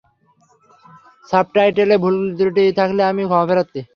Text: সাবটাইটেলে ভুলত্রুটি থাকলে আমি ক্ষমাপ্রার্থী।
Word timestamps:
সাবটাইটেলে 1.29 1.95
ভুলত্রুটি 2.03 2.63
থাকলে 2.79 3.01
আমি 3.11 3.23
ক্ষমাপ্রার্থী। 3.25 3.81